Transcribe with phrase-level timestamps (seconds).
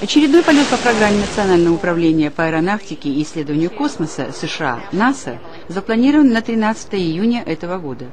[0.00, 6.40] Очередной полет по программе Национального управления по аэронавтике и исследованию космоса США НАСА запланирован на
[6.40, 8.06] 13 июня этого года.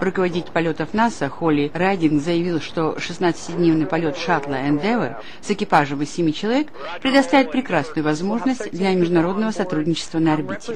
[0.00, 6.32] Руководитель полетов НАСА Холли Райдинг заявил, что 16-дневный полет шаттла Endeavour с экипажем из 7
[6.32, 6.68] человек
[7.02, 10.72] предоставит прекрасную возможность для международного сотрудничества на орбите.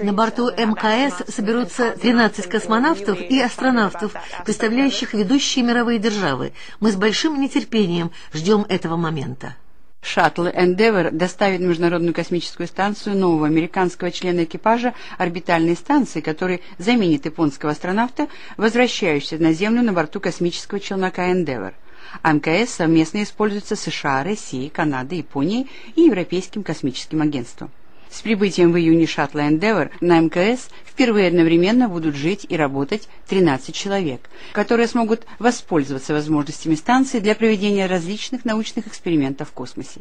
[0.00, 4.12] На борту МКС соберутся 13 космонавтов и астронавтов,
[4.44, 6.52] представляющих ведущие мировые державы.
[6.80, 9.56] Мы с большим нетерпением ждем этого момента.
[10.02, 17.26] Шаттл Endeavour доставит на Международную космическую станцию нового американского члена экипажа орбитальной станции, который заменит
[17.26, 21.74] японского астронавта, возвращающегося на Землю на борту космического челнока Endeavour.
[22.22, 27.70] АМКС совместно используется США, Россией, Канадой, Японией и Европейским космическим агентством.
[28.10, 33.74] С прибытием в июне шаттла Endeavour на МКС впервые одновременно будут жить и работать 13
[33.74, 40.00] человек, которые смогут воспользоваться возможностями станции для проведения различных научных экспериментов в космосе.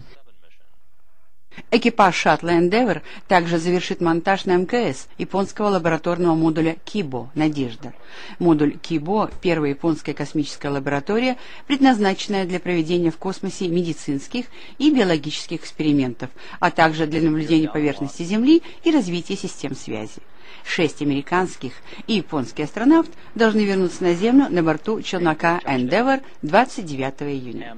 [1.72, 7.94] Экипаж шаттла Endeavour также завершит монтаж на МКС японского лабораторного модуля Кибо «Надежда».
[8.40, 14.48] Модуль Кибо– первая японская космическая лаборатория, предназначенная для проведения в космосе медицинских
[14.80, 20.24] и биологических экспериментов, а также для наблюдения поверхности Земли и развития систем связи.
[20.66, 21.74] Шесть американских
[22.08, 27.76] и японский астронавт должны вернуться на Землю на борту челнока Endeavour 29 июня.